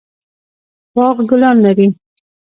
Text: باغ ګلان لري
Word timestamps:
باغ 0.93 1.17
ګلان 1.29 1.57
لري 1.65 1.87